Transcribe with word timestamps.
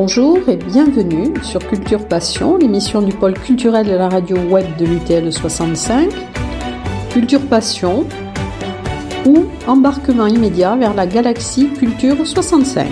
Bonjour 0.00 0.48
et 0.48 0.54
bienvenue 0.54 1.34
sur 1.42 1.58
Culture 1.58 2.06
Passion, 2.06 2.56
l'émission 2.56 3.02
du 3.02 3.12
pôle 3.12 3.34
culturel 3.34 3.84
de 3.84 3.96
la 3.96 4.08
radio 4.08 4.36
web 4.36 4.64
de 4.76 4.86
l'UTL 4.86 5.32
65. 5.32 6.08
Culture 7.10 7.44
Passion 7.48 8.06
ou 9.26 9.46
embarquement 9.66 10.28
immédiat 10.28 10.76
vers 10.76 10.94
la 10.94 11.04
galaxie 11.04 11.72
Culture 11.72 12.24
65. 12.24 12.86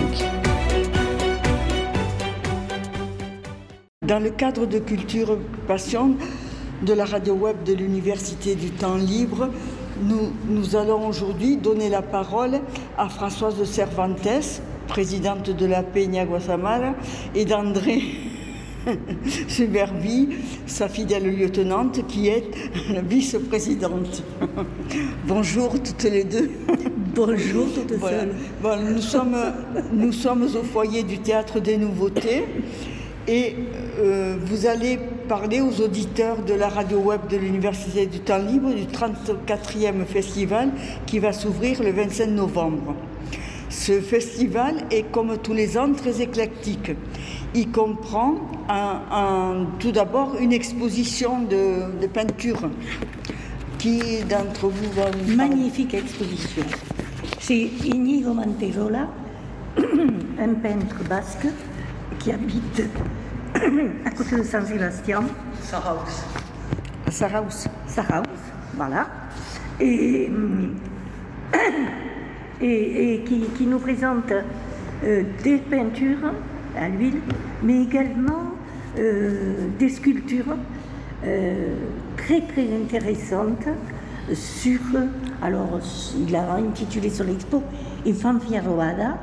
Dans 4.05 4.19
le 4.19 4.31
cadre 4.31 4.65
de 4.65 4.79
Culture 4.79 5.37
Passion 5.65 6.17
de 6.81 6.91
la 6.91 7.05
radio 7.05 7.35
web 7.35 7.63
de 7.63 7.71
l'Université 7.71 8.55
du 8.55 8.71
Temps 8.71 8.97
Libre, 8.97 9.49
nous, 10.01 10.75
allons 10.75 11.07
aujourd'hui 11.07 11.55
donner 11.55 11.87
la 11.87 12.01
parole 12.01 12.59
à 12.97 13.07
Françoise 13.07 13.57
de 13.57 13.63
Cervantes, 13.63 14.61
présidente 14.87 15.49
de 15.49 15.65
la 15.65 15.83
Peña 15.83 16.25
Guasamala, 16.25 16.95
et 17.35 17.45
d'André 17.45 18.01
Suberbi, 19.47 20.29
sa 20.65 20.87
fidèle 20.87 21.35
lieutenante, 21.35 22.07
qui 22.07 22.27
est 22.29 22.45
la 22.93 23.01
vice-présidente. 23.01 24.23
Bonjour 25.27 25.81
toutes 25.81 26.03
les 26.03 26.23
deux. 26.23 26.49
Bonjour 27.15 27.65
toutes 27.73 27.93
Voilà. 27.99 28.21
seules. 28.21 28.35
Bon, 28.61 28.77
nous, 28.77 29.01
sommes, 29.01 29.35
nous 29.91 30.11
sommes 30.11 30.43
au 30.43 30.63
foyer 30.63 31.03
du 31.03 31.19
Théâtre 31.19 31.59
des 31.59 31.77
Nouveautés 31.77 32.45
et 33.27 33.55
euh, 33.99 34.37
vous 34.41 34.67
allez 34.67 34.97
parler 35.27 35.59
aux 35.59 35.81
auditeurs 35.81 36.37
de 36.43 36.53
la 36.53 36.69
radio 36.69 36.99
web 36.99 37.21
de 37.29 37.35
l'Université 37.35 38.05
du 38.05 38.19
Temps 38.19 38.37
Libre 38.37 38.71
du 38.73 38.83
34e 38.85 40.05
festival 40.05 40.69
qui 41.05 41.19
va 41.19 41.33
s'ouvrir 41.33 41.83
le 41.83 41.91
25 41.91 42.27
novembre. 42.27 42.95
Ce 43.69 43.99
festival 43.99 44.75
est 44.91 45.11
comme 45.11 45.37
tous 45.37 45.53
les 45.53 45.77
ans 45.77 45.91
très 45.93 46.21
éclectique. 46.21 46.91
Il 47.53 47.71
comprend 47.71 48.35
un- 48.69 49.01
un- 49.11 49.65
tout 49.79 49.91
d'abord 49.91 50.35
une 50.39 50.53
exposition 50.53 51.41
de, 51.41 51.99
de 52.01 52.07
peinture. 52.07 52.69
Qui 53.77 54.23
d'entre 54.23 54.69
vous 54.69 54.91
va 54.93 55.11
nous 55.11 55.35
Magnifique 55.35 55.93
exposition. 55.93 56.63
C'est 57.39 57.69
Inigo 57.85 58.33
Manterola, 58.33 59.07
un 59.77 60.53
peintre 60.55 61.03
basque 61.07 61.45
qui 62.19 62.31
habite 62.31 62.81
à 64.05 64.09
côté 64.11 64.37
de 64.37 64.43
San 64.43 64.65
Sébastien, 64.65 65.19
à 65.19 67.11
Saraus 67.11 67.67
Saraus, 67.87 68.25
voilà, 68.75 69.07
et, 69.79 70.29
et, 72.61 73.21
qui, 73.25 73.65
nous 73.65 73.79
présente 73.79 74.31
euh, 75.03 75.23
des 75.43 75.57
peintures 75.57 76.31
à 76.75 76.89
l'huile, 76.89 77.21
mais 77.63 77.83
également 77.83 78.53
euh, 78.97 79.67
des 79.77 79.89
sculptures 79.89 80.55
euh, 81.25 81.75
très 82.17 82.41
très 82.41 82.67
intéressantes 82.75 83.67
sur, 84.33 84.79
alors 85.41 85.79
il 86.27 86.35
a 86.35 86.55
intitulé 86.55 87.09
son 87.09 87.27
expo 87.27 87.63
Infancia 88.05 88.61
Robada, 88.61 89.17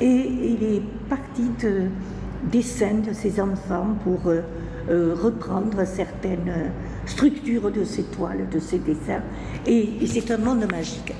et 0.00 0.06
il 0.06 0.62
est 0.62 0.82
parti 1.08 1.50
de 1.62 1.84
dessins 2.52 3.00
de 3.06 3.12
ses 3.12 3.40
enfants 3.40 3.96
pour 4.04 4.20
reprendre 4.88 5.84
certaines 5.84 6.70
structures 7.06 7.72
de 7.72 7.82
ces 7.82 8.04
toiles, 8.04 8.48
de 8.52 8.60
ces 8.60 8.78
dessins, 8.78 9.22
et 9.66 10.06
c'est 10.06 10.30
un 10.30 10.38
monde 10.38 10.66
magique. 10.70 11.12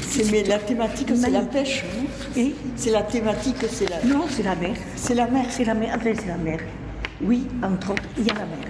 C'est- 0.00 0.30
Mais 0.32 0.42
la 0.44 0.58
thématique, 0.58 1.12
c'est 1.14 1.30
la 1.30 1.42
pêche. 1.42 1.84
hein 1.84 2.04
Et? 2.36 2.54
C'est 2.76 2.90
la 2.90 3.02
thématique, 3.02 3.56
c'est 3.70 3.88
la, 3.88 4.02
non, 4.04 4.24
c'est 4.28 4.42
la 4.42 4.56
mer. 4.56 4.74
c'est 4.96 5.14
la 5.14 5.26
mer. 5.28 5.44
C'est 5.48 5.64
la 5.64 5.74
mer, 5.74 5.92
enfin 5.96 6.10
c'est 6.18 6.26
la 6.28 6.36
mer. 6.36 6.58
Oui, 7.22 7.46
entre 7.62 7.92
autres, 7.92 8.02
il 8.18 8.26
y 8.26 8.30
a 8.30 8.34
la 8.34 8.40
mer. 8.46 8.68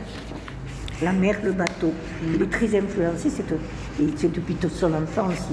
La 1.02 1.12
mer, 1.12 1.36
le 1.44 1.52
bateau. 1.52 1.92
Il 2.34 2.42
est 2.42 2.50
très 2.50 2.76
influencé, 2.78 3.30
c'est, 3.30 4.32
depuis 4.32 4.54
toute 4.56 4.72
son 4.72 4.92
enfance, 4.94 5.48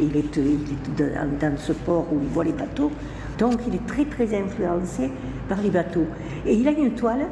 il, 0.00 0.06
il 0.08 0.16
est, 0.16 0.36
il 0.36 1.02
est 1.02 1.40
dans, 1.40 1.56
ce 1.58 1.72
port 1.72 2.06
où 2.12 2.18
il 2.22 2.28
voit 2.28 2.44
les 2.44 2.52
bateaux. 2.52 2.90
Donc 3.38 3.54
il 3.68 3.74
est 3.76 3.86
très 3.86 4.04
très 4.06 4.36
influencé 4.36 5.10
par 5.48 5.60
les 5.62 5.70
bateaux. 5.70 6.06
Et 6.46 6.54
il 6.54 6.66
a 6.66 6.72
une 6.72 6.92
toile, 6.94 7.26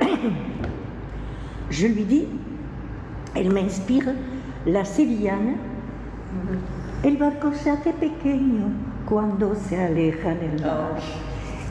je 1.70 1.86
lui 1.86 2.04
dis, 2.04 2.26
elle 3.34 3.52
m'inspire, 3.52 4.12
la 4.66 4.84
Sevillane. 4.84 5.54
El 7.04 7.16
barco 7.16 7.52
se 7.52 7.70
hace 7.70 7.92
pequeño 7.92 8.70
cuando 9.06 9.54
se 9.54 9.76
aleja 9.76 10.34
del 10.34 10.60
mar. 10.62 10.96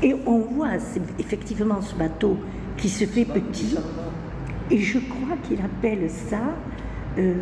Et 0.02 0.16
on 0.26 0.40
voit 0.40 0.76
effectivement 1.20 1.82
ce 1.82 1.96
bateau 1.96 2.38
qui 2.78 2.90
se 2.90 3.06
fait 3.06 3.26
petit. 3.26 3.76
Et 4.70 4.78
je 4.80 5.00
crois 5.00 5.36
qu'il 5.48 5.60
appelle 5.62 6.10
ça 6.10 6.40
euh, 7.18 7.34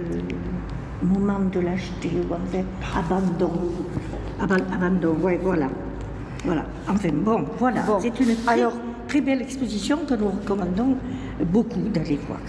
moment 1.04 1.40
de 1.52 1.60
l'acheter 1.60 2.10
ou 2.30 2.34
enfin 2.34 2.64
abandon. 2.98 3.52
Aban- 4.40 4.74
abandon, 4.74 5.16
ouais, 5.22 5.40
voilà. 5.42 5.68
Voilà. 6.46 6.66
Enfin 6.88 7.10
bon, 7.14 7.46
voilà. 7.60 7.82
Bon, 7.82 8.00
C'est 8.00 8.20
une 8.20 8.36
très, 8.36 8.54
alors- 8.54 8.74
très 9.08 9.22
belle 9.22 9.42
exposition 9.42 10.00
que 10.08 10.14
nous 10.14 10.30
recommandons 10.30 10.96
beaucoup 11.46 11.80
d'aller 11.94 12.20
voir. 12.28 12.40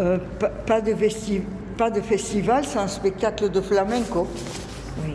Euh, 0.00 0.18
pas, 0.66 0.80
de 0.80 0.92
vesti- 0.92 1.42
pas 1.78 1.90
de 1.90 2.00
festival, 2.00 2.64
c'est 2.66 2.78
un 2.78 2.88
spectacle 2.88 3.48
de 3.50 3.60
flamenco. 3.60 4.26
Oui. 5.04 5.12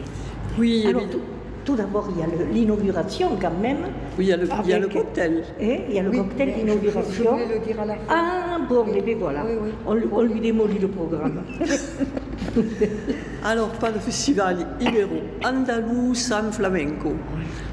Oui, 0.58 0.86
Alors, 0.88 1.10
tout, 1.10 1.20
tout 1.66 1.76
d'abord, 1.76 2.08
il 2.16 2.20
y 2.22 2.24
a 2.24 2.28
le- 2.28 2.52
l'inauguration 2.54 3.32
quand 3.40 3.52
même. 3.62 3.78
Oui, 4.18 4.26
il 4.26 4.28
y 4.28 4.34
a 4.34 4.38
le, 4.38 4.48
il 4.64 4.70
y 4.70 4.74
a 4.74 4.80
le 4.80 4.86
Avec- 4.86 4.98
cocktail. 4.98 5.44
Et 5.60 5.82
il 5.90 5.96
y 5.96 6.00
a 6.00 6.04
le 6.04 6.10
Oui, 6.10 6.18
cocktail 6.20 6.54
je- 6.56 6.60
d'inauguration. 6.62 7.12
je 7.14 7.44
voulais 7.44 7.60
le 7.60 7.66
dire 7.66 7.82
à 7.82 7.86
la 7.86 7.94
fin. 7.96 8.02
Ah 8.10 8.58
bon, 8.70 8.86
eh 8.96 9.02
bien 9.02 9.16
voilà. 9.20 9.44
Oui, 9.46 9.52
oui. 9.62 9.70
On, 9.86 9.94
lui- 9.94 10.08
on 10.12 10.22
lui 10.22 10.40
démolit 10.40 10.80
le 10.80 10.88
programme. 10.88 11.42
Alors, 13.44 13.70
pas 13.70 13.92
de 13.92 14.00
festival 14.00 14.66
ibéro, 14.80 15.18
andalou 15.44 16.14
sans 16.16 16.52
flamenco. 16.52 17.14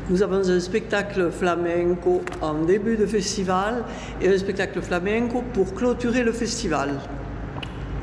Nous 0.08 0.20
avons 0.22 0.48
un 0.50 0.58
spectacle 0.60 1.30
flamenco 1.30 2.22
en 2.42 2.54
début 2.64 2.96
de 2.96 3.06
festival 3.06 3.84
et 4.20 4.28
un 4.28 4.36
spectacle 4.38 4.80
flamenco 4.82 5.44
pour 5.52 5.72
clôturer 5.74 6.24
le 6.24 6.32
festival. 6.32 6.90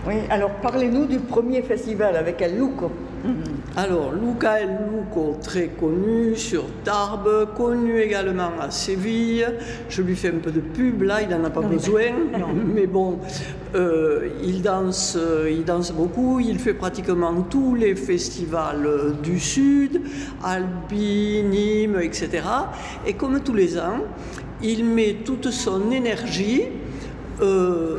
Oui, 0.07 0.15
alors 0.29 0.51
parlez-nous 0.61 1.05
du 1.05 1.19
premier 1.19 1.61
festival 1.61 2.15
avec 2.15 2.41
El 2.41 2.55
Luco. 2.55 2.89
Alors, 3.75 4.13
Luca 4.13 4.61
El 4.61 4.69
Luco, 4.69 5.35
très 5.43 5.67
connu 5.67 6.33
sur 6.37 6.63
Tarbes, 6.85 7.49
connu 7.57 7.99
également 7.99 8.51
à 8.57 8.71
Séville. 8.71 9.45
Je 9.89 10.01
lui 10.01 10.15
fais 10.15 10.29
un 10.29 10.39
peu 10.41 10.51
de 10.51 10.61
pub, 10.61 11.01
là, 11.01 11.21
il 11.21 11.27
n'en 11.27 11.43
a 11.43 11.49
pas 11.49 11.59
besoin. 11.59 12.03
Mais 12.73 12.87
bon, 12.87 13.19
euh, 13.75 14.29
il, 14.41 14.61
danse, 14.61 15.17
euh, 15.19 15.51
il 15.51 15.65
danse 15.65 15.91
beaucoup. 15.91 16.39
Il 16.39 16.57
fait 16.59 16.73
pratiquement 16.73 17.41
tous 17.41 17.75
les 17.75 17.93
festivals 17.93 19.17
du 19.21 19.41
Sud, 19.41 19.99
Albi, 20.41 21.43
Nîmes, 21.43 21.99
etc. 22.01 22.43
Et 23.05 23.15
comme 23.15 23.41
tous 23.41 23.53
les 23.53 23.77
ans, 23.77 24.05
il 24.63 24.85
met 24.85 25.17
toute 25.25 25.51
son 25.51 25.91
énergie. 25.91 26.63
euh, 27.41 27.97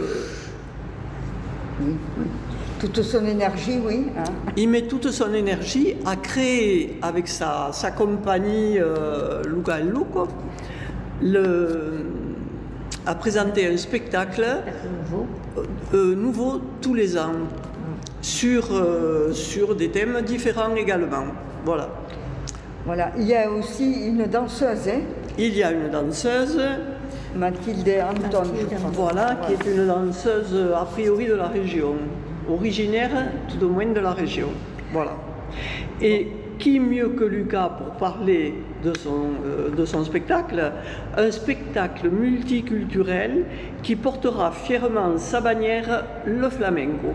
Toute 2.81 3.03
son 3.03 3.25
énergie, 3.27 3.79
oui. 3.85 4.07
hein. 4.17 4.25
Il 4.57 4.69
met 4.69 4.83
toute 4.83 5.11
son 5.11 5.35
énergie 5.35 5.97
à 6.07 6.15
créer 6.17 6.99
avec 7.03 7.27
sa, 7.29 7.71
sa 7.73 7.91
compagnie 7.91 8.79
euh, 8.79 9.43
Luca 9.45 9.79
El 9.81 9.89
Luco, 9.89 10.29
le, 11.21 12.07
à 13.07 13.15
présenter 13.17 13.67
un 13.67 13.77
spectacle 13.77 14.45
nouveau. 15.11 15.27
euh, 15.95 16.15
nouveau 16.15 16.61
tous 16.81 16.95
les 16.95 17.19
ans 17.19 17.33
sur, 18.21 18.69
euh, 18.73 19.33
sur 19.33 19.75
des 19.75 19.91
thèmes 19.91 20.21
différents 20.23 20.75
également. 20.77 21.25
Voilà. 21.65 21.89
Voilà. 22.87 23.11
Il 23.19 23.27
y 23.27 23.35
a 23.35 23.51
aussi 23.51 24.07
une 24.07 24.25
danseuse, 24.27 24.89
hein, 24.89 25.01
Il 25.37 25.55
y 25.57 25.63
a 25.65 25.73
une 25.73 25.91
danseuse, 25.91 26.61
Mathilde 27.37 27.89
Anton. 27.89 28.43
je 28.45 28.51
Mathilde 28.63 28.79
crois. 28.79 28.91
voilà, 29.13 29.37
qui 29.47 29.53
est 29.53 29.73
une 29.75 29.87
danseuse 29.87 30.53
euh, 30.55 30.75
a 30.77 30.85
priori 30.85 31.27
de 31.27 31.35
la 31.35 31.47
région, 31.49 31.95
originaire 32.51 33.11
tout 33.49 33.65
au 33.65 33.69
moins 33.69 33.87
de 33.87 34.01
la 34.01 34.13
région. 34.13 34.49
Voilà. 34.93 35.13
Et 36.01 36.29
qui 36.59 36.81
mieux 36.81 37.11
que 37.11 37.23
Lucas 37.25 37.69
pour 37.79 37.95
parler 37.97 38.55
de 38.83 38.93
son, 38.97 39.29
euh, 39.47 39.69
de 39.71 39.85
son 39.85 40.03
spectacle 40.05 40.73
Un 41.17 41.31
spectacle 41.31 42.09
multiculturel 42.11 43.45
qui 43.83 43.95
portera 43.95 44.51
fièrement 44.51 45.17
sa 45.19 45.41
bannière, 45.41 46.05
le 46.27 46.49
flamenco. 46.49 47.09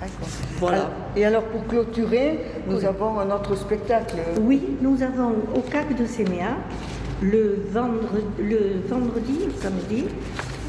D'accord. 0.00 0.28
Voilà. 0.58 0.76
Alors- 0.76 0.90
Et 1.16 1.24
alors 1.24 1.42
pour 1.44 1.66
clôturer, 1.66 2.38
nous 2.68 2.84
avons 2.84 3.18
un 3.18 3.30
autre 3.34 3.56
spectacle. 3.56 4.16
Oui, 4.40 4.62
nous 4.80 5.02
avons 5.02 5.32
au 5.54 5.60
CAC 5.60 5.96
de 5.96 6.06
Séméa 6.06 6.50
le 7.22 7.58
vendredi, 7.72 8.26
le 8.38 8.88
vendredi, 8.88 9.38
le 9.46 9.52
samedi, 9.60 10.04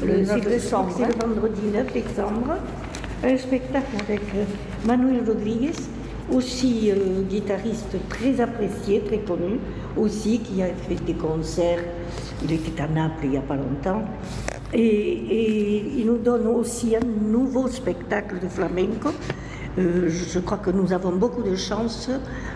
Le 0.04 0.20
9 0.20 0.40
c'est 0.42 0.48
décembre, 0.48 0.94
C'est 0.96 1.04
hein. 1.04 1.08
le 1.08 1.26
vendredi 1.26 1.60
9 1.72 1.92
décembre, 1.92 2.56
un 3.24 3.36
spectacle 3.36 3.96
avec 4.00 4.20
euh, 4.34 4.44
Manuel 4.86 5.24
Rodriguez, 5.26 5.72
aussi 6.32 6.90
euh, 6.90 7.22
guitariste 7.28 7.96
très 8.08 8.40
apprécié, 8.40 9.00
très 9.00 9.18
connu, 9.18 9.58
aussi 9.96 10.40
qui 10.40 10.62
a 10.62 10.66
fait 10.66 11.02
des 11.04 11.14
concerts 11.14 11.84
il 12.42 12.52
était 12.52 12.80
à 12.80 12.86
Naples 12.86 13.24
il 13.24 13.30
n'y 13.30 13.36
a 13.36 13.40
pas 13.40 13.56
longtemps. 13.56 14.02
Et, 14.72 15.84
il 15.96 16.06
nous 16.06 16.18
donne 16.18 16.46
aussi 16.46 16.94
un 16.94 17.00
nouveau 17.00 17.68
spectacle 17.68 18.38
de 18.40 18.48
flamenco. 18.48 19.10
Euh, 19.78 20.08
je 20.08 20.38
crois 20.40 20.58
que 20.58 20.70
nous 20.70 20.92
avons 20.92 21.12
beaucoup 21.12 21.42
de 21.42 21.54
chance 21.54 22.10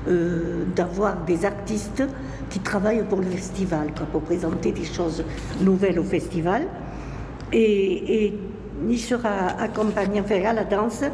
euh, 0.08 0.64
d'avoir 0.74 1.16
des 1.24 1.44
artistes 1.44 2.02
qui 2.50 2.58
travaillent 2.58 3.04
pour 3.04 3.18
le 3.20 3.30
festival, 3.30 3.88
pour 4.10 4.22
présenter 4.22 4.72
des 4.72 4.84
choses 4.84 5.24
nouvelles 5.60 5.98
au 5.98 6.04
festival. 6.04 6.66
Et, 7.52 8.34
il 8.88 8.98
sera 8.98 9.60
accompagné, 9.60 10.20
enfin 10.20 10.42
à 10.44 10.52
la 10.52 10.64
danse, 10.64 11.04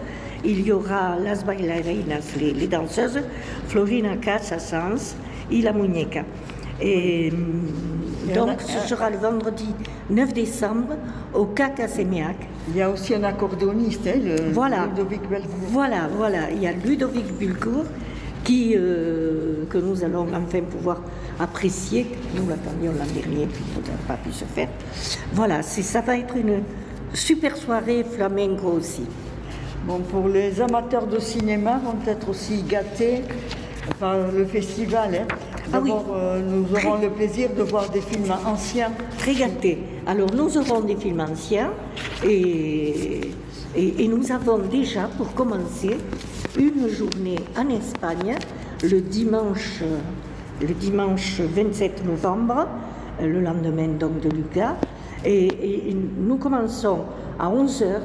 il 0.42 0.62
y 0.62 0.72
aura 0.72 1.18
Las 1.22 1.44
Bailarinas, 1.44 2.34
les, 2.40 2.52
les 2.52 2.66
danseuses, 2.66 3.20
Florina 3.66 4.16
Casasans 4.16 5.16
et 5.50 5.60
la 5.60 5.74
Muñeca. 5.74 6.22
Et 6.80 7.30
donc, 8.34 8.60
ce 8.62 8.88
sera 8.88 9.10
le 9.10 9.18
vendredi 9.18 9.74
9 10.10 10.32
décembre 10.32 10.96
au 11.34 11.46
Cacasémiac. 11.46 12.36
Il 12.68 12.76
y 12.76 12.82
a 12.82 12.90
aussi 12.90 13.14
un 13.14 13.24
accordéoniste, 13.24 14.06
hein, 14.06 14.18
le 14.22 14.52
voilà. 14.52 14.86
Ludovic 14.86 15.22
Bulcourt. 15.28 15.50
Voilà, 15.68 16.08
voilà. 16.16 16.50
Il 16.50 16.62
y 16.62 16.66
a 16.66 16.72
Ludovic 16.72 17.32
Bulcourt 17.38 17.86
qui, 18.44 18.74
euh, 18.76 19.64
que 19.68 19.78
nous 19.78 20.04
allons 20.04 20.26
enfin 20.34 20.60
pouvoir 20.60 21.02
apprécier. 21.38 22.06
Nous 22.34 22.48
l'attendions 22.48 22.92
l'an 22.92 23.06
dernier, 23.12 23.46
puis 23.46 23.64
il 23.76 23.90
n'a 23.90 23.98
pas 24.06 24.16
pu 24.16 24.32
se 24.32 24.44
faire. 24.44 24.68
Voilà, 25.32 25.62
ça 25.62 26.00
va 26.00 26.16
être 26.16 26.36
une 26.36 26.62
super 27.14 27.56
soirée 27.56 28.04
flamenco 28.04 28.68
aussi. 28.68 29.06
Bon, 29.86 30.00
pour 30.00 30.28
les 30.28 30.60
amateurs 30.60 31.06
de 31.06 31.18
cinéma, 31.18 31.80
vont 31.82 31.96
être 32.06 32.28
aussi 32.28 32.62
gâtés 32.62 33.22
par 33.98 34.16
le 34.30 34.44
festival. 34.44 35.14
Hein. 35.14 35.26
Ah 35.72 35.80
oui. 35.82 35.92
Euh, 35.92 36.40
nous 36.40 36.64
aurons 36.74 37.00
le 37.00 37.10
plaisir 37.10 37.50
de 37.56 37.62
voir 37.62 37.90
des 37.90 38.00
films 38.00 38.32
anciens. 38.46 38.90
Très 39.18 39.34
gâtés. 39.34 39.78
Alors, 40.06 40.28
nous 40.34 40.56
aurons 40.56 40.80
des 40.80 40.96
films 40.96 41.20
anciens 41.20 41.70
et, 42.24 43.20
et, 43.76 44.08
nous 44.08 44.32
avons 44.32 44.58
déjà, 44.58 45.08
pour 45.16 45.34
commencer, 45.34 45.96
une 46.58 46.88
journée 46.88 47.36
en 47.56 47.68
Espagne 47.68 48.36
le 48.82 49.00
dimanche, 49.00 49.82
le 50.60 50.74
dimanche 50.74 51.40
27 51.40 52.06
novembre, 52.06 52.66
le 53.20 53.40
lendemain 53.40 53.88
donc 53.88 54.20
de 54.20 54.30
Lucas. 54.30 54.76
Et, 55.24 55.94
nous 56.18 56.36
commençons 56.36 57.00
à 57.38 57.50
11h 57.50 58.00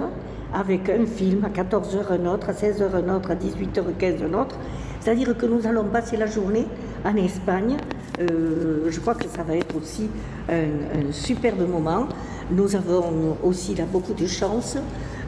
avec 0.53 0.89
un 0.89 1.05
film, 1.05 1.45
à 1.45 1.49
14h 1.49 2.11
un 2.11 2.25
autre, 2.25 2.49
à 2.49 2.53
16h 2.53 2.83
un 2.93 3.15
autre, 3.15 3.31
à 3.31 3.35
18h15 3.35 4.29
un 4.29 4.33
autre. 4.39 4.57
C'est-à-dire 4.99 5.35
que 5.37 5.45
nous 5.45 5.65
allons 5.65 5.85
passer 5.85 6.17
la 6.17 6.27
journée 6.27 6.65
en 7.03 7.15
Espagne. 7.15 7.77
Euh, 8.19 8.89
je 8.89 8.99
crois 8.99 9.15
que 9.15 9.27
ça 9.27 9.43
va 9.43 9.55
être 9.55 9.75
aussi 9.75 10.09
un, 10.49 11.11
superbe 11.11 11.67
moment. 11.67 12.07
Nous 12.51 12.75
avons 12.75 13.37
aussi 13.43 13.75
là 13.75 13.85
beaucoup 13.91 14.13
de 14.13 14.27
chance 14.27 14.77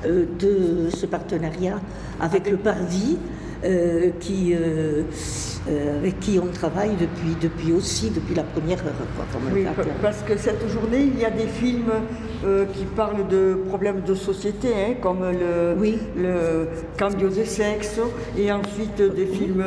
euh, 0.05 0.25
de 0.39 0.89
ce 0.89 1.05
partenariat 1.05 1.79
avec 2.19 2.49
le 2.49 2.57
Parvis. 2.57 3.17
Euh, 3.63 4.09
qui, 4.19 4.53
euh, 4.53 5.03
euh, 5.69 5.99
avec 5.99 6.19
qui 6.19 6.39
on 6.39 6.47
travaille 6.47 6.91
depuis, 6.99 7.35
depuis 7.41 7.71
aussi, 7.71 8.09
depuis 8.09 8.35
la 8.35 8.43
première 8.43 8.79
heure. 8.79 8.93
oui, 9.53 9.65
parce 10.01 10.21
que 10.23 10.37
cette 10.37 10.67
journée, 10.69 11.09
il 11.13 11.19
y 11.19 11.25
a 11.25 11.31
des 11.31 11.47
films 11.47 11.91
qui 12.73 12.85
parlent 12.95 13.27
de 13.27 13.57
problèmes 13.67 14.01
de 14.01 14.13
société, 14.13 14.67
hein, 14.67 14.93
comme 15.01 15.21
le, 15.21 15.79
oui. 15.79 15.97
le 16.15 16.67
Cambio 16.99 17.29
de 17.29 17.43
sexe, 17.43 17.99
et 18.37 18.51
ensuite 18.51 19.01
des 19.01 19.25
films 19.25 19.63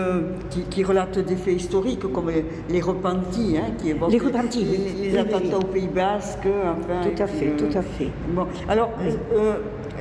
qui, 0.71 0.85
relatent 0.85 1.19
des 1.19 1.35
faits 1.35 1.57
historiques, 1.57 2.13
comme 2.13 2.31
les, 2.69 2.81
Repentis, 2.81 3.57
hein, 3.57 3.73
qui 3.79 3.91
évoquent 3.91 4.13
les, 4.13 4.19
repentis, 4.19 4.65
les, 4.65 5.19
attentats 5.19 5.59
au 5.59 5.65
Pays 5.65 5.89
Basque. 5.89 6.47
Enfin, 6.47 7.11
tout 7.11 7.23
à 7.23 7.27
fait, 7.27 7.57
tout 7.57 7.77
à 7.77 7.83
fait. 7.83 8.11
Bon, 8.29 8.47
alors, 8.69 8.93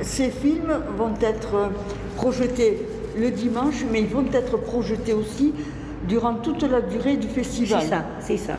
ces 0.02 0.30
films 0.30 0.72
vont 0.96 1.14
être 1.20 1.70
projetés 2.16 2.78
le 3.20 3.30
dimanche, 3.30 3.84
mais 3.90 4.00
ils 4.02 4.08
vont 4.08 4.24
être 4.32 4.56
projetés 4.58 5.14
aussi 5.14 5.52
durant 6.06 6.34
toute 6.34 6.62
la 6.62 6.80
durée 6.80 7.16
du 7.16 7.28
festival. 7.28 7.82
C'est 7.82 7.88
ça, 7.88 8.04
c'est 8.20 8.36
ça. 8.36 8.56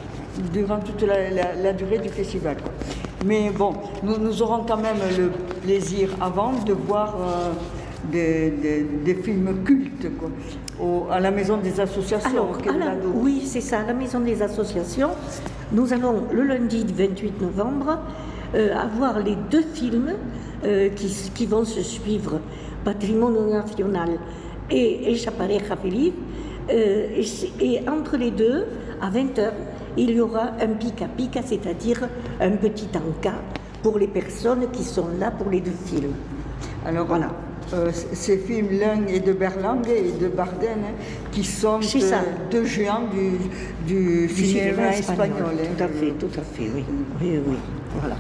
Durant 0.54 0.80
toute 0.80 1.04
la, 1.04 1.74
durée 1.74 2.00
du 2.00 2.10
festival. 2.10 2.58
Mais 3.26 3.50
bon, 3.50 3.74
nous, 4.04 4.42
aurons 4.42 4.64
quand 4.66 4.78
même 4.78 4.98
le 5.18 5.30
plaisir 5.62 6.10
avant 6.22 6.54
de 6.54 6.74
voir 6.74 7.16
euh, 7.20 7.52
des, 8.12 9.16
films 9.16 9.64
cultes 9.66 10.08
à 11.12 11.20
la 11.20 11.32
maison 11.32 11.58
des 11.58 11.80
associations. 11.80 12.48
oui, 13.16 13.42
c'est 13.46 13.62
ça, 13.62 13.80
à 13.80 13.88
la 13.88 13.94
maison 13.94 14.20
des 14.20 14.42
associations. 14.42 15.10
Nous 15.72 15.92
allons 15.94 16.24
le 16.32 16.44
lundi 16.44 16.86
28 16.88 17.42
novembre 17.42 18.00
euh, 18.56 18.76
avoir 18.76 19.20
les 19.20 19.36
deux 19.52 19.62
films 19.62 20.14
euh, 20.64 20.90
qui, 20.90 21.08
qui, 21.36 21.46
vont 21.46 21.66
se 21.66 21.84
suivre, 21.84 22.40
Patrimoine 22.84 23.50
national 23.50 24.18
et 24.72 25.12
Echapareja 25.12 25.76
Feliz. 25.76 26.14
Euh, 26.72 27.24
et, 27.60 27.80
entre 27.90 28.18
les 28.18 28.32
deux, 28.32 28.66
à 29.02 29.10
20h, 29.10 29.52
il 29.98 30.12
y 30.12 30.20
aura 30.20 30.52
un 30.62 30.68
pica-pica, 30.68 31.42
c'est-à-dire 31.44 32.08
un 32.40 32.52
petit 32.52 32.90
encas 32.96 33.42
pour 33.82 33.98
les 33.98 34.08
personnes 34.08 34.70
qui 34.72 34.84
sont 34.84 35.08
là 35.20 35.32
pour 35.32 35.50
les 35.50 35.62
deux 35.62 35.76
films. 35.86 36.14
Alors 36.86 37.08
voilà. 37.08 37.32
Euh, 37.74 37.92
ces 37.92 38.38
films, 38.38 38.80
l'un 38.80 39.06
est 39.06 39.20
de 39.20 39.32
Berlanga 39.32 39.92
et 39.92 40.12
de 40.12 40.28
Bardenne, 40.28 40.86
hein, 40.86 41.04
qui 41.32 41.44
sont 41.44 41.80
euh, 41.80 42.22
deux 42.50 42.66
géants 42.66 43.04
du, 43.88 44.28
cinéma, 44.30 44.96
espagnol. 44.96 45.54
Hein. 45.54 45.68
tout 45.78 45.84
à 45.84 45.88
fait, 45.88 46.12
tout 46.20 46.40
à 46.40 46.42
fait, 46.42 46.70
oui. 46.74 46.84
Oui, 47.22 47.40
oui, 47.46 47.58
voilà. 48.00 48.16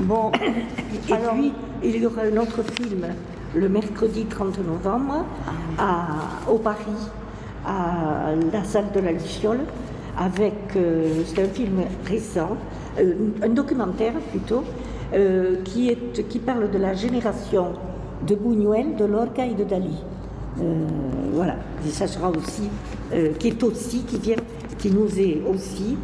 Bon, 0.00 0.32
et 0.34 1.14
puis, 1.14 1.52
il 1.82 1.96
y 1.98 2.06
aura 2.06 2.22
un 2.22 2.36
autre 2.38 2.62
film 2.62 3.04
le 3.54 3.68
mercredi 3.68 4.24
30 4.24 4.58
novembre 4.66 5.24
au 6.50 6.58
Paris, 6.58 7.10
à 7.66 8.34
la 8.52 8.64
salle 8.64 8.90
de 8.94 9.00
la 9.00 9.12
Luciole, 9.12 9.60
avec, 10.18 10.76
euh, 10.76 11.22
c'est 11.24 11.42
un 11.42 11.48
film 11.48 11.82
récent, 12.04 12.56
euh, 12.98 13.14
un 13.42 13.48
documentaire 13.48 14.14
plutôt, 14.30 14.62
euh, 15.14 15.56
qui, 15.64 15.90
est, 15.90 16.28
qui 16.28 16.38
parle 16.38 16.70
de 16.70 16.78
la 16.78 16.94
génération 16.94 17.72
de 18.26 18.34
Buñuel, 18.34 18.96
de 18.96 19.04
Lorca 19.04 19.44
et 19.46 19.54
de 19.54 19.64
Dali. 19.64 19.96
voilà, 21.32 21.56
ça 21.90 22.06
sera 22.06 22.30
aussi, 22.30 22.68
qui 23.38 23.48
est 23.48 23.62
aussi, 23.62 24.02
qui 24.02 24.18
vient, 24.18 24.36
qui 24.78 24.90
nous 24.90 25.18
est 25.18 25.40
aussi 25.50 25.96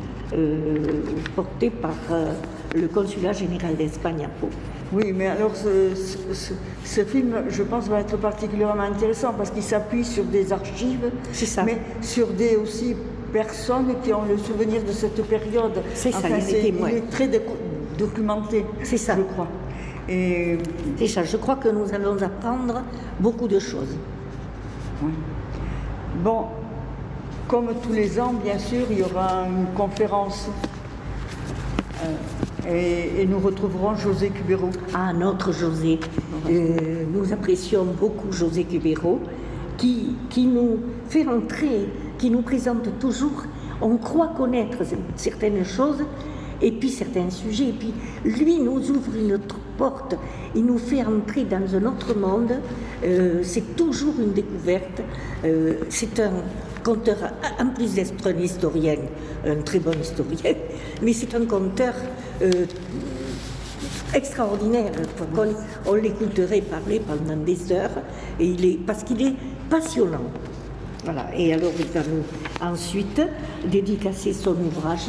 porté 1.36 1.70
par 1.70 1.94
le 2.74 2.88
consulat 2.88 3.32
général 3.32 3.76
d'Espagne 3.76 4.24
à 4.24 4.28
Pau. 4.40 4.48
Oui, 4.92 5.12
mais 5.14 5.26
alors 5.26 5.52
ce, 5.54 7.04
film, 7.04 7.42
je 7.48 7.62
pense, 7.62 7.88
va 7.88 8.00
être 8.00 8.16
particulièrement 8.16 8.82
intéressant 8.82 9.34
parce 9.36 9.50
qu'il 9.50 9.62
s'appuie 9.62 10.04
sur 10.04 10.24
des 10.24 10.52
archives, 10.52 11.10
ça. 11.32 11.62
mais 11.64 11.78
sur 12.00 12.28
des 12.28 12.56
aussi 12.56 12.96
personnes 13.32 13.94
qui 14.02 14.12
ont 14.14 14.24
le 14.24 14.38
souvenir 14.38 14.82
de 14.82 14.92
cette 14.92 15.22
période. 15.26 15.82
C'est 15.94 16.12
ça, 16.12 16.28
il, 16.28 16.66
est 16.66 17.10
très 17.10 17.28
documenté, 17.98 18.64
c'est 18.82 18.96
ça. 18.96 19.16
je 19.16 19.22
crois. 19.22 19.48
Et... 20.08 20.56
C'est 20.98 21.08
ça, 21.08 21.24
je 21.24 21.36
crois 21.36 21.56
que 21.56 21.68
nous 21.68 21.92
allons 21.94 22.22
apprendre 22.22 22.82
beaucoup 23.20 23.46
de 23.46 23.58
choses. 23.58 23.94
Bon, 26.24 26.46
comme 27.46 27.68
tous 27.82 27.92
les 27.92 28.18
ans, 28.18 28.32
bien 28.32 28.58
sûr, 28.58 28.86
il 28.90 28.98
y 28.98 29.02
aura 29.02 29.44
une 29.46 29.66
conférence. 29.74 30.48
Euh, 32.04 32.14
et, 32.68 33.26
nous 33.26 33.38
retrouverons 33.38 33.94
José 33.96 34.30
Cubero. 34.30 34.70
Ah, 34.94 35.12
notre 35.12 35.52
José. 35.52 35.98
Euh, 36.48 37.04
nous 37.12 37.32
apprécions 37.32 37.84
beaucoup 37.84 38.32
José 38.32 38.64
Cubero, 38.64 39.20
qui, 39.76 40.16
qui 40.30 40.46
nous 40.46 40.78
fait 41.08 41.26
entrer, 41.26 41.88
qui 42.18 42.30
nous 42.30 42.42
présente 42.42 42.98
toujours. 42.98 43.44
On 43.80 43.96
croit 43.96 44.28
connaître 44.28 44.78
certaines 45.16 45.64
choses 45.64 46.04
et 46.60 46.72
puis 46.72 46.90
certains 46.90 47.30
sujets. 47.30 47.68
Et 47.68 47.72
puis 47.72 47.92
lui 48.24 48.58
nous 48.58 48.90
ouvre 48.90 49.16
une 49.16 49.34
autre 49.34 49.56
il 50.54 50.64
nous 50.64 50.78
fait 50.78 51.04
entrer 51.04 51.44
dans 51.44 51.74
un 51.74 51.84
autre 51.86 52.14
monde. 52.14 52.52
Euh, 53.04 53.40
c'est 53.42 53.76
toujours 53.76 54.14
une 54.18 54.32
découverte. 54.32 55.02
Euh, 55.44 55.74
c'est 55.88 56.18
un 56.20 56.32
conteur, 56.84 57.16
en 57.58 57.66
plus 57.68 57.94
d'être 57.94 58.26
un 58.26 58.38
historien, 58.38 58.96
un 59.46 59.56
très 59.62 59.78
bon 59.78 59.92
historien, 60.00 60.54
mais 61.02 61.12
c'est 61.12 61.34
un 61.34 61.44
conteur 61.44 61.94
euh, 62.42 62.66
extraordinaire. 64.14 64.92
On, 65.86 65.94
l'écouterait 65.94 66.62
parler 66.62 67.00
pendant 67.00 67.36
des 67.36 67.72
heures, 67.72 68.02
parce 68.86 69.04
qu'il 69.04 69.22
est 69.22 69.34
passionnant. 69.68 70.24
Voilà. 71.10 71.26
Et 71.34 71.54
alors, 71.54 71.70
il 71.78 71.86
va 71.86 72.00
nous 72.00 72.22
ensuite 72.72 73.22
dédicacer 73.64 74.32
son 74.34 74.50
ouvrage 74.52 75.08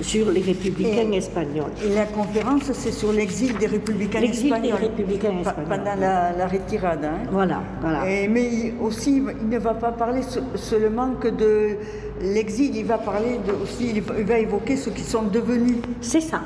sur 0.00 0.30
les 0.30 0.42
républicains 0.42 1.10
Et- 1.12 1.16
espagnols. 1.16 1.72
Et 1.84 1.92
la 1.94 2.04
conférence, 2.06 2.70
c'est 2.72 2.92
sur 2.92 3.12
l'exil 3.12 3.56
des 3.58 3.66
républicains 3.66 4.20
L'exil 4.20 4.50
des 4.50 4.56
espagnols. 4.56 4.78
républicains 4.80 5.34
Pa- 5.42 5.50
espagnols. 5.50 5.68
Pendant 5.78 5.96
la, 6.00 6.32
la 6.36 6.46
retirade. 6.46 7.04
hein. 7.04 7.18
Voilà, 7.32 7.60
voilà. 7.80 8.08
Et- 8.08 8.28
mais 8.28 8.74
aussi, 8.80 9.16
il 9.42 9.48
ne 9.48 9.58
va 9.58 9.74
pas 9.74 9.90
parler 9.92 10.22
se- 10.22 10.38
seulement 10.54 11.10
que 11.20 11.28
de 11.28 11.76
l'exil, 12.22 12.76
il 12.76 12.84
va 12.84 12.98
parler 12.98 13.40
de, 13.46 13.52
aussi, 13.62 13.90
il 13.96 14.02
va- 14.02 14.14
il 14.18 14.24
va 14.24 14.38
évoquer 14.38 14.76
ceux 14.76 14.92
qui 14.92 15.02
sont 15.02 15.24
devenus. 15.24 15.78
C'est 16.00 16.20
ça. 16.20 16.42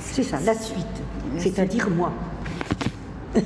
C'est 0.00 0.22
ça, 0.22 0.36
la 0.44 0.54
suite. 0.54 0.96
C'est-à-dire 1.38 1.88
moi. 1.90 2.12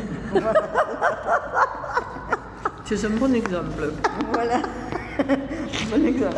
C'est 2.84 3.04
un 3.04 3.10
bon 3.10 3.32
exemple. 3.34 3.92
Voilà. 4.32 4.60
Bon. 5.90 6.30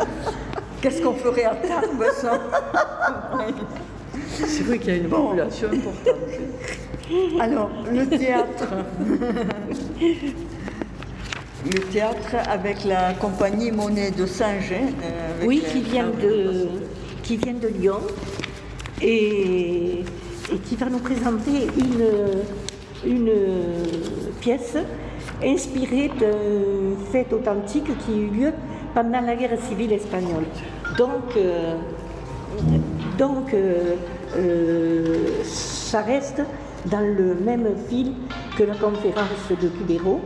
Qu'est-ce 0.81 1.01
qu'on 1.01 1.13
ferait 1.13 1.43
à 1.45 1.55
Tarbes 1.55 2.03
sans 2.21 2.39
C'est 4.27 4.63
vrai 4.63 4.79
qu'il 4.79 4.93
y 4.93 4.95
a 4.95 4.99
une 4.99 5.09
population 5.09 5.67
importante. 5.67 6.15
Alors, 7.39 7.69
le 7.91 8.05
théâtre. 8.07 8.67
Le 11.71 11.79
théâtre 11.91 12.35
avec 12.49 12.83
la 12.85 13.13
compagnie 13.13 13.71
Monet 13.71 14.09
de 14.11 14.25
Saint-Jean. 14.25 14.87
euh, 15.03 15.45
Oui, 15.45 15.61
qui 15.71 15.81
vient 15.81 16.07
de, 16.09 16.67
qui 17.21 17.37
vient 17.37 17.53
de 17.53 17.67
Lyon 17.67 17.99
et, 19.01 19.99
et 20.51 20.57
qui 20.65 20.75
va 20.75 20.87
nous 20.87 20.97
présenter 20.99 21.67
une, 21.77 23.11
une 23.11 23.31
pièce 24.39 24.75
inspirée 25.43 26.09
d'un 26.19 26.95
fait 27.11 27.31
authentique 27.31 27.85
qui 28.05 28.19
eut 28.19 28.29
lieu 28.29 28.53
pendant 28.93 29.21
la 29.21 29.35
guerre 29.35 29.59
civile 29.59 29.93
espagnole. 29.93 30.45
Donc, 30.97 31.35
euh, 31.37 31.75
donc 33.17 33.53
euh, 33.53 33.95
euh, 34.37 35.43
ça 35.43 36.01
reste 36.01 36.41
dans 36.85 36.99
le 37.01 37.35
même 37.35 37.67
fil 37.87 38.13
que 38.57 38.63
la 38.63 38.75
conférence 38.75 39.49
de 39.49 39.67
Cubero, 39.69 40.19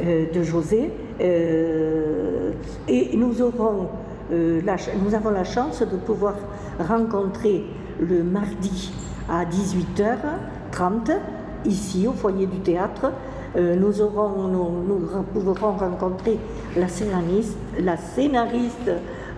de 0.00 0.42
José. 0.42 0.90
et 1.20 3.16
nous, 3.16 3.32
nous 3.32 5.14
avons 5.14 5.30
la 5.30 5.44
chance 5.44 5.80
de 5.80 5.96
pouvoir 5.96 6.34
rencontrer 6.78 7.64
le 8.00 8.22
mardi 8.22 8.92
à 9.30 9.44
18h30, 9.44 11.12
ici 11.64 12.06
au 12.06 12.12
foyer 12.12 12.46
du 12.46 12.58
théâtre. 12.58 13.12
Euh, 13.56 13.74
nous, 13.76 14.00
aurons, 14.02 14.48
nous, 14.48 15.00
pourrons 15.32 15.72
rencontrer 15.76 16.38
la 16.76 16.88
scénariste, 16.88 17.56
la 17.80 17.96
scénariste 17.96 18.90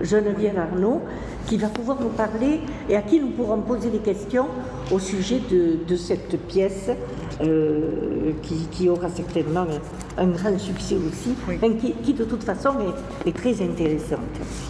Geneviève 0.03 0.59
Arnaud, 0.59 1.01
qui 1.47 1.57
va 1.57 1.69
pouvoir 1.69 1.99
nous 2.01 2.09
parler 2.11 2.61
et 2.89 2.97
à 2.97 3.03
qui 3.03 3.21
nous 3.21 3.31
pourrons 3.31 3.61
poser 3.61 3.91
des 3.91 3.99
questions 3.99 4.47
au 4.93 4.99
sujet 4.99 5.41
de, 5.51 5.79
de 5.87 5.97
cette 5.97 6.37
pièce 6.47 6.91
euh, 7.43 8.33
qui, 8.43 8.67
qui 8.71 8.89
aura 8.89 9.09
certainement 9.09 9.67
un, 10.19 10.23
un 10.25 10.27
grand 10.29 10.59
succès 10.59 10.97
aussi, 10.97 11.35
Oui. 11.49 11.57
enfin, 11.63 11.73
qui, 11.75 11.93
qui, 12.03 12.13
de 12.13 12.25
toute 12.25 12.43
façon 12.43 12.71
est, 13.25 13.29
est 13.29 13.33
très 13.37 13.63
intéressante. 13.63 14.19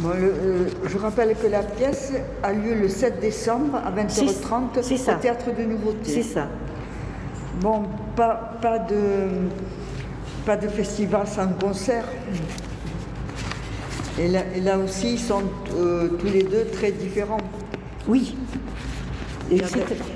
Bon, 0.01 0.11
le- 0.11 0.33
euh, 0.33 0.65
je 0.87 0.99
rappelle 0.99 1.35
que 1.43 1.47
la 1.47 1.63
pièce 1.63 2.13
a 2.43 2.53
lieu 2.53 2.75
le 2.75 2.89
7 2.89 3.19
décembre 3.21 3.77
à 3.77 3.91
20h30 3.91 4.83
C'est 4.83 4.97
ça. 4.99 5.17
au 5.17 5.21
Théâtre 5.21 5.47
de 5.59 5.65
Nouveauté. 5.65 6.05
C'est 6.05 6.23
ça. 6.23 6.47
Bon, 7.61 7.83
pas, 8.15 8.59
pas, 8.63 8.79
de, 8.79 8.95
pas 10.47 10.57
de 10.57 10.69
festival 10.69 11.27
sans 11.27 11.49
concert. 11.49 12.05
Et 14.19 14.29
là, 14.29 14.41
et 14.55 14.61
là 14.61 14.79
aussi, 14.79 15.15
ils 15.15 15.19
sont 15.19 15.43
euh, 15.77 16.09
tous 16.19 16.27
les 16.27 16.43
deux 16.43 16.67
très 16.73 16.93
différents. 16.93 17.39
Oui. 18.07 18.37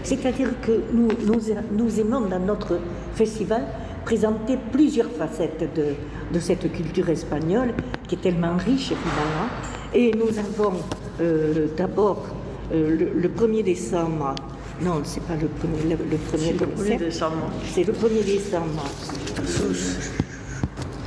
C'est-à-dire 0.03 0.51
que 0.61 0.73
nous, 0.93 1.09
nous, 1.25 1.41
nous 1.73 2.01
aimons 2.01 2.21
dans 2.23 2.39
notre 2.41 2.79
festival 3.15 3.65
présenter 4.05 4.59
plusieurs 4.73 5.11
facettes 5.11 5.73
de, 5.75 5.95
de 6.33 6.41
cette 6.41 6.71
culture 6.73 7.09
espagnole 7.09 7.73
qui 8.09 8.17
est 8.17 8.19
tellement 8.19 8.57
riche 8.57 8.89
finalement. 8.89 9.49
Et 9.95 10.13
nous 10.13 10.39
avons 10.39 10.79
euh, 11.21 11.69
d'abord 11.77 12.27
euh, 12.75 12.97
le, 12.97 13.21
le 13.21 13.29
1er 13.29 13.63
décembre, 13.63 14.35
non, 14.81 15.01
c'est 15.05 15.23
pas 15.23 15.35
le 15.41 15.47
premier, 15.49 15.83
le, 15.97 16.11
le 16.11 16.17
premier 16.17 16.53
Le 16.53 16.59
1er 16.67 16.75
concert. 16.77 16.99
décembre. 16.99 17.51
C'est 17.73 17.85
le 17.85 17.93
1er 17.93 18.25
décembre. 18.25 18.85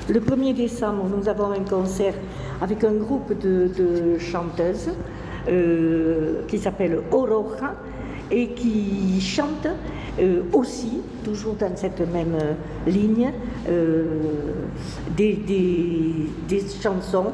Le 0.07 0.19
1er 0.19 0.53
décembre, 0.53 1.05
nous 1.17 1.27
avons 1.27 1.51
un 1.51 1.63
concert 1.63 2.13
avec 2.61 2.83
un 2.83 2.93
groupe 2.93 3.37
de, 3.39 3.67
de 3.77 4.17
chanteuses 4.19 4.89
euh, 5.49 6.41
qui 6.47 6.57
s'appelle 6.59 6.99
Aurora 7.11 7.73
et 8.31 8.49
qui 8.49 9.19
chantent 9.19 9.67
euh, 10.19 10.41
aussi, 10.53 11.01
toujours 11.23 11.55
dans 11.55 11.75
cette 11.75 11.99
même 12.11 12.37
ligne, 12.87 13.31
euh, 13.67 14.05
des, 15.17 15.33
des- 15.33 16.29
des 16.47 16.63
chansons 16.81 17.31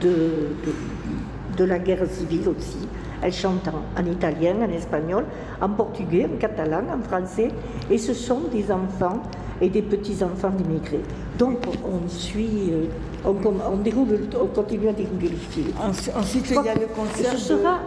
de, 0.00 0.08
de- 0.08 1.56
de 1.58 1.64
la 1.64 1.78
guerre 1.78 2.06
civile 2.10 2.48
aussi. 2.48 2.88
Elles 3.22 3.32
chantent 3.32 3.68
en, 3.68 4.00
en 4.00 4.06
italien, 4.06 4.56
en 4.62 4.70
espagnol, 4.70 5.24
en 5.60 5.68
portugais, 5.68 6.26
en 6.32 6.38
catalan, 6.38 6.82
en 6.92 7.02
français, 7.02 7.48
et 7.90 7.98
ce 7.98 8.14
sont 8.14 8.40
des 8.52 8.70
enfants 8.70 9.22
et 9.60 9.68
des 9.68 9.82
petits-enfants 9.82 10.50
d'immigrés. 10.50 11.02
Donc 11.38 11.58
on 11.84 12.08
suit, 12.08 12.70
euh, 12.72 12.86
on, 13.24 13.36
on 13.72 13.76
déroule, 13.76 14.28
on 14.40 14.46
continue 14.46 14.88
à 14.88 14.92
dérouler 14.92 15.28
le 15.28 15.36
film. 15.36 15.68
Ensuite, 15.80 16.50
il 16.50 16.64
y 16.64 16.68
a 16.68 16.74
le 16.74 16.86
concert. 16.86 17.32
Ce 17.32 17.38
sera 17.38 17.80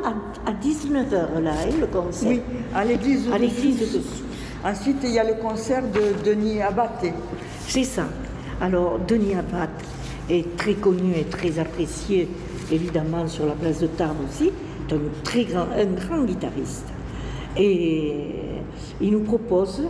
à, 0.46 0.52
19h 0.54 1.42
là, 1.42 1.52
hein, 1.52 1.76
le 1.80 1.88
concert. 1.88 2.30
Oui, 2.30 2.42
à 2.74 2.86
l'église. 2.86 3.28
À 3.32 3.38
de 3.38 3.44
l'église 3.44 3.94
de. 3.94 4.02
Ensuite, 4.64 4.98
il 5.04 5.12
y 5.12 5.20
a 5.20 5.24
le 5.24 5.36
concert 5.36 5.84
de 5.84 6.28
Denis 6.28 6.62
Abaté. 6.62 7.14
C'est 7.68 7.84
ça. 7.84 8.06
Alors, 8.62 9.00
Denis 9.06 9.36
Abad 9.36 9.70
est 10.30 10.58
très 10.58 10.76
connu 10.76 11.14
et 11.16 11.26
très 11.26 11.60
apprécié, 11.60 12.28
évidemment, 12.72 13.28
sur 13.28 13.46
la 13.46 13.54
place 13.54 13.80
de 13.80 13.88
Tarbes 13.88 14.18
aussi. 14.28 14.52
Un, 14.92 15.24
très 15.24 15.46
grand, 15.46 15.66
un 15.76 15.86
grand 16.00 16.24
guitariste. 16.24 16.88
Et 17.58 18.26
il 19.02 19.12
nous 19.12 19.22
propose 19.22 19.82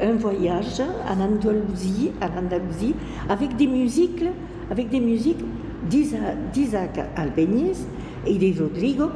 un 0.00 0.12
voyage 0.14 0.80
en 0.80 1.20
Andalousie, 1.20 2.12
en 2.22 2.38
Andalousie 2.44 2.94
avec 3.28 3.56
des 3.56 3.66
musiques, 3.66 4.24
avec 4.70 4.88
des 4.88 5.00
musiques 5.00 5.44
d'Isa- 5.90 6.34
d'Isaac 6.52 6.98
Albéniz 7.16 7.86
et 8.26 8.34
de 8.38 8.62
Rodrigo. 8.62 9.06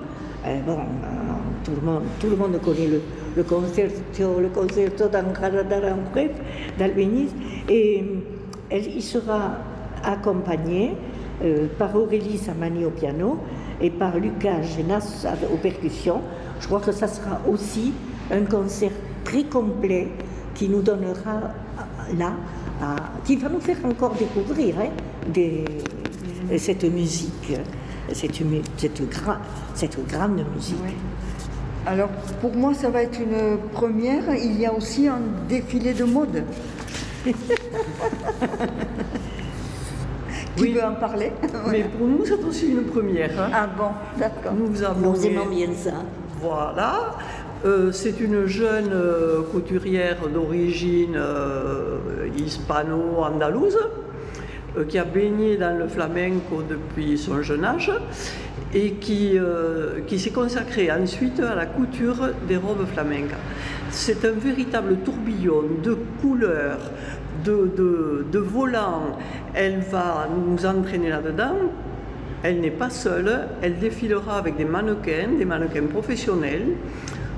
Euh, 0.45 0.61
bon, 0.67 0.73
euh, 0.73 0.77
tout, 1.65 1.71
le 1.81 1.87
monde, 1.87 2.03
tout 2.21 2.27
le 2.29 2.37
monde 2.37 2.61
connaît 2.63 2.89
le, 2.89 3.01
le 3.37 3.43
concerto, 3.45 4.41
le 4.41 4.49
concerto 4.49 5.05
d'Albéniz. 6.79 7.31
Et 7.69 8.05
euh, 8.73 8.79
il 8.97 9.03
sera 9.03 9.57
accompagné 10.05 10.93
par 11.79 11.95
Aurélie 11.97 12.39
Samani 12.39 12.85
au 12.85 12.91
piano 12.91 13.39
et 13.83 13.91
par 13.91 14.17
Lucas 14.19 14.63
Genas 14.63 15.27
aux 15.53 15.57
percussions. 15.57 16.21
Je 16.61 16.67
crois 16.67 16.81
que 16.81 16.93
ça 16.93 17.09
sera 17.09 17.41
aussi 17.51 17.93
un 18.31 18.43
concert 18.43 18.93
très 19.25 19.45
complet 19.45 20.09
qui 20.55 20.69
nous 20.69 20.81
donnera 20.83 21.41
là, 22.17 22.33
à- 22.81 22.97
qui 23.25 23.37
va 23.37 23.49
nous 23.49 23.61
faire 23.61 23.79
encore 23.85 24.15
découvrir 24.15 24.77
hein, 24.81 24.91
des- 25.33 25.65
cette 26.59 26.85
musique, 26.85 27.57
cette, 28.13 28.41
mu- 28.43 28.63
cette, 28.77 29.01
gra- 29.11 29.39
cette 29.75 29.99
grande 30.09 30.45
musique. 30.55 30.77
Alors, 31.85 32.11
pour 32.41 32.55
moi, 32.55 32.75
ça 32.75 32.91
va 32.91 33.03
être 33.03 33.19
une 33.21 33.59
première. 33.73 34.23
Il 34.37 34.61
y 34.61 34.67
a 34.67 34.73
aussi 34.73 35.09
un 35.09 35.19
défilé 35.49 35.93
de 35.95 36.05
mode. 36.05 36.45
Qui 40.57 40.63
Oui. 40.63 40.73
veut 40.73 40.85
en 40.85 40.95
parler 40.95 41.33
Mais 41.71 41.85
pour 41.85 42.07
nous, 42.07 42.25
c'est 42.25 42.43
aussi 42.45 42.71
une 42.73 42.85
première. 42.85 43.31
hein. 43.41 43.51
Ah 43.53 43.67
bon, 43.67 43.89
d'accord. 44.19 44.53
Nous 44.55 44.83
avons 44.83 45.13
Nous 45.13 45.27
aimons 45.27 45.47
bien 45.47 45.69
ça. 45.75 45.93
Voilà. 46.41 47.17
Euh, 47.65 47.93
c'est 47.93 48.21
une 48.21 48.47
jeune 48.47 48.91
euh, 48.93 49.43
couturière 49.53 50.17
d'origine 50.29 51.15
euh, 51.17 51.99
hispano-andalouse 52.37 53.79
euh, 54.77 54.85
qui 54.85 54.99
a 54.99 55.05
baigné 55.05 55.57
dans 55.57 55.79
le 55.79 55.87
flamenco 55.87 56.63
depuis 56.69 57.17
son 57.17 57.41
jeune 57.43 57.65
âge 57.65 57.93
et 58.75 58.93
qui, 58.95 59.39
euh, 59.39 60.01
qui 60.07 60.19
s'est 60.19 60.31
consacrée 60.31 60.91
ensuite 60.91 61.39
à 61.41 61.55
la 61.55 61.67
couture 61.67 62.31
des 62.49 62.57
robes 62.57 62.87
flamencas. 62.93 63.37
C'est 63.91 64.25
un 64.25 64.33
véritable 64.33 64.97
tourbillon 65.05 65.63
de 65.85 65.97
couleurs, 66.21 66.79
de, 67.45 67.71
de, 67.77 68.27
de 68.31 68.39
volants. 68.39 69.17
Elle 69.55 69.81
va 69.81 70.29
nous 70.35 70.65
entraîner 70.67 71.11
là-dedans. 71.11 71.55
Elle 72.43 72.61
n'est 72.61 72.71
pas 72.73 72.91
seule, 72.91 73.49
elle 73.63 73.79
défilera 73.79 74.39
avec 74.39 74.57
des 74.57 74.65
mannequins, 74.65 75.29
des 75.39 75.45
mannequins 75.45 75.87
professionnels, 75.87 76.75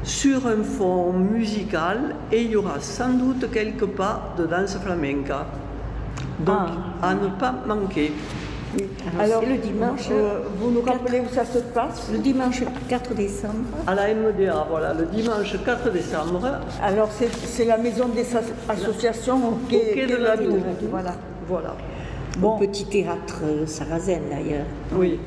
sur 0.02 0.46
un 0.46 0.62
fond 0.62 1.12
musical 1.12 2.14
et 2.32 2.42
il 2.42 2.50
y 2.52 2.56
aura 2.56 2.80
sans 2.80 3.12
doute 3.12 3.50
quelques 3.50 3.86
pas 3.86 4.34
de 4.38 4.46
danse 4.46 4.78
flamenca. 4.78 5.46
Donc, 6.40 6.68
Ah. 7.02 7.08
à 7.10 7.14
ne 7.14 7.28
pas 7.28 7.54
manquer. 7.66 8.12
Alors, 9.21 9.43
c'est 9.43 9.49
le 9.50 9.59
dimanche. 9.59 10.09
euh, 10.11 10.40
vous 10.59 10.71
nous 10.71 10.81
rappelez 10.83 11.21
où 11.21 11.35
ça 11.35 11.45
se 11.45 11.59
passe? 11.59 12.09
Le 12.12 12.19
dimanche 12.19 12.62
4 12.88 13.14
décembre. 13.14 13.54
À 13.87 13.95
la 13.95 14.14
MDA, 14.14 14.66
voilà, 14.69 14.95
le 14.95 15.07
dimanche 15.07 15.54
4 15.64 15.90
décembre, 15.93 16.43
Alors, 16.83 17.09
c'est 17.16 17.28
c'est 17.33 17.64
la 17.64 17.78
maison 17.78 18.09
des 18.09 18.26
as- 18.37 18.73
associations 18.73 19.37
au 19.49 19.59
quai, 19.69 19.90
au 19.90 19.95
quai 19.95 20.07
de 20.07 20.16
la. 20.16 20.37
Voilà. 20.90 21.14
Voilà. 21.49 21.76
Bon. 22.38 22.57
Au 22.57 22.59
petit 22.59 22.85
théâtre 22.87 23.43
euh, 23.45 23.64
sarrasin 23.66 24.19
d'ailleurs. 24.28 24.66
Oui. 24.93 25.21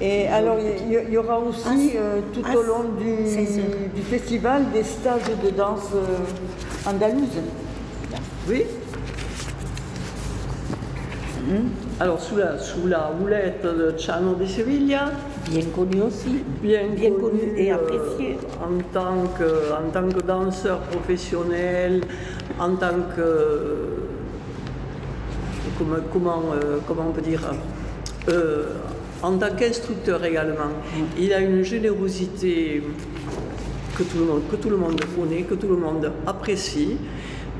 Et 0.00 0.28
alors, 0.28 0.58
il 0.60 1.12
y, 1.12 1.16
aura 1.16 1.40
aussi 1.40 1.92
Ah, 1.96 1.98
euh, 1.98 2.20
tout 2.32 2.42
ah, 2.44 2.56
au 2.56 2.62
long 2.62 2.84
du, 3.00 3.28
16 3.28 3.58
heures. 3.58 3.64
du 3.96 4.02
festival 4.02 4.70
des 4.72 4.84
stages 4.84 5.22
de 5.42 5.50
danse 5.50 5.88
euh, 5.94 6.88
andalouse. 6.88 7.38
Oui. 8.48 8.62
Alors, 12.02 12.20
sous 12.20 12.34
la, 12.34 12.58
sous 12.58 12.88
la 12.88 13.12
houlette 13.12 13.62
de 13.64 13.96
Chano 13.96 14.34
de 14.34 14.44
Sevilla, 14.44 15.12
Bien 15.48 15.64
connu 15.66 16.02
aussi. 16.02 16.42
bien, 16.60 16.88
Bien 16.96 17.12
connu 17.12 17.52
et 17.56 17.70
euh, 17.70 17.76
apprécié. 17.76 18.38
en, 18.60 18.82
tant 18.92 19.22
que, 19.38 19.72
en 19.72 19.88
tant 19.92 20.08
que 20.08 20.20
danseur 20.20 20.80
professionnel, 20.80 22.00
en 22.58 22.74
tant 22.74 22.96
que. 23.14 24.00
Comment, 25.78 25.96
comment, 26.12 26.42
euh, 26.54 26.78
comment 26.88 27.06
on 27.10 27.12
peut 27.12 27.20
dire 27.20 27.42
euh, 28.30 28.64
En 29.22 29.38
tant 29.38 29.54
qu'instructeur 29.56 30.24
également. 30.24 30.72
Il 31.16 31.32
a 31.32 31.38
une 31.38 31.62
générosité 31.62 32.82
que 33.96 34.02
tout, 34.02 34.18
le 34.18 34.24
monde, 34.24 34.42
que 34.50 34.56
tout 34.56 34.70
le 34.70 34.76
monde 34.76 35.00
connaît, 35.16 35.42
que 35.42 35.54
tout 35.54 35.68
le 35.68 35.76
monde 35.76 36.10
apprécie. 36.26 36.96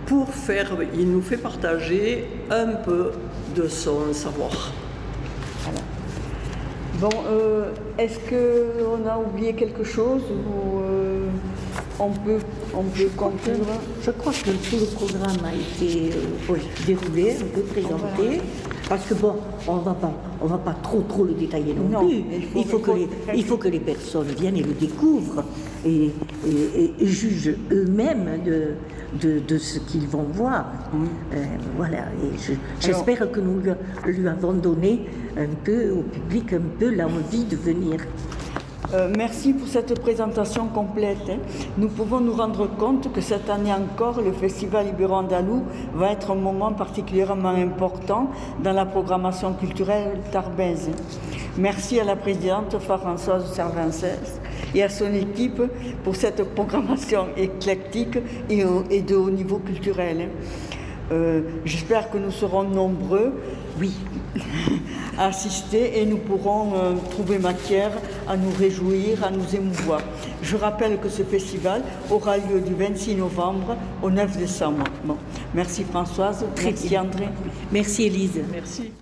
Pour 0.04 0.30
faire, 0.30 0.76
il 0.98 1.08
nous 1.12 1.22
fait 1.22 1.36
partager 1.36 2.24
un 2.50 2.72
peu 2.84 3.12
de 3.54 3.68
son 3.68 4.12
savoir. 4.12 4.72
Bon, 7.00 7.08
euh, 7.26 7.72
est-ce 7.98 8.18
qu'on 8.28 9.06
a 9.08 9.18
oublié 9.18 9.54
quelque 9.54 9.82
chose 9.82 10.22
ou 10.30 10.78
euh, 10.80 11.26
on 11.98 12.10
peut, 12.10 12.38
on 12.74 12.82
peut 12.84 13.08
conclure? 13.16 13.56
Je 14.02 14.10
crois 14.12 14.32
que 14.32 14.50
tout 14.50 14.76
le 14.78 14.86
programme 14.86 15.44
a 15.44 15.52
été 15.54 16.10
euh, 16.12 16.54
déroulé, 16.86 17.32
un 17.40 17.44
peu 17.54 17.62
présenté. 17.62 18.40
Parce 18.88 19.04
que 19.06 19.14
bon, 19.14 19.34
on 19.66 19.76
va 19.78 19.94
pas, 19.94 20.12
on 20.40 20.46
va 20.46 20.58
pas 20.58 20.74
trop 20.82 21.00
trop 21.08 21.24
le 21.24 21.32
détailler 21.32 21.74
non, 21.74 22.00
Non, 22.02 22.06
plus. 22.06 22.22
il 22.30 22.42
faut- 22.44 22.58
Il 22.58 22.64
faut, 22.66 22.78
il 22.78 22.82
que 22.82 22.90
les, 22.92 23.08
il 23.38 23.44
faut 23.44 23.56
que 23.56 23.68
les 23.68 23.80
personnes 23.80 24.26
viennent 24.38 24.56
et 24.56 24.62
le 24.62 24.74
découvrent 24.74 25.44
et, 25.84 26.10
et- 26.46 26.92
et 27.00 27.06
jugent 27.06 27.56
eux-mêmes 27.72 28.40
de, 28.44 28.74
de, 29.20 29.38
de 29.40 29.58
ce 29.58 29.78
qu'ils 29.78 30.06
vont 30.08 30.26
voir. 30.32 30.66
Euh, 31.34 31.36
voilà. 31.76 31.98
Et 32.22 32.38
je- 32.38 32.52
j'espère 32.80 33.30
que 33.30 33.40
nous 33.40 33.60
lui, 33.60 33.70
lui 34.06 34.28
avons 34.28 34.52
donné 34.52 35.06
un 35.36 35.46
peu 35.64 35.90
au 35.90 36.02
public 36.02 36.52
un 36.52 36.62
peu 36.78 36.94
l'envie 36.94 37.44
de 37.44 37.56
venir. 37.56 38.00
Euh, 38.94 39.10
merci 39.16 39.54
pour 39.54 39.68
cette 39.68 39.98
présentation 40.00 40.66
complète. 40.66 41.16
hein. 41.30 41.38
Nous 41.78 41.88
pouvons 41.88 42.20
nous 42.20 42.34
rendre 42.34 42.66
compte 42.76 43.10
que 43.12 43.22
cette 43.22 43.48
année 43.48 43.72
encore, 43.72 44.20
le 44.20 44.32
Festival 44.32 44.88
Ibéro-Andalou 44.88 45.62
va 45.94 46.12
être 46.12 46.32
un 46.32 46.34
moment 46.34 46.72
particulièrement 46.72 47.50
important 47.54 48.30
dans 48.62 48.72
la 48.72 48.84
programmation 48.84 49.54
culturelle 49.54 50.18
tarbaise. 50.30 50.90
Merci 51.56 52.00
à 52.00 52.04
la 52.04 52.16
présidente 52.16 52.78
Françoise 52.80 53.50
Servancès 53.54 54.40
et 54.74 54.82
à 54.82 54.88
son 54.88 55.12
équipe 55.14 55.62
pour 56.04 56.16
cette 56.16 56.42
programmation 56.54 57.26
éclectique 57.36 58.18
et, 58.48 59.02
de 59.02 59.16
haut 59.16 59.30
niveau 59.30 59.58
culturel. 59.58 60.28
Euh, 61.10 61.42
J'espère 61.64 62.10
que 62.10 62.18
nous 62.18 62.30
serons 62.30 62.62
nombreux 62.62 63.32
Oui. 63.78 63.92
à 65.18 65.26
assister 65.26 66.00
et 66.00 66.06
nous 66.06 66.16
pourrons 66.16 66.72
euh, 66.74 66.94
trouver 67.10 67.38
matière 67.38 67.90
à 68.26 68.36
nous 68.36 68.50
réjouir, 68.58 69.24
à 69.24 69.30
nous 69.30 69.54
émouvoir. 69.54 70.00
Je 70.42 70.56
rappelle 70.56 70.98
que 70.98 71.08
ce 71.08 71.22
festival 71.22 71.82
aura 72.10 72.38
lieu 72.38 72.60
du 72.60 72.74
26 72.74 73.16
novembre 73.16 73.76
au 74.02 74.10
9 74.10 74.38
décembre. 74.38 74.84
Bon. 75.04 75.16
Merci 75.54 75.84
Françoise, 75.84 76.44
Très 76.56 76.66
merci 76.66 76.88
bien. 76.88 77.02
André. 77.02 77.28
Merci 77.70 78.04
Élise. 78.04 78.40
Merci. 78.50 78.92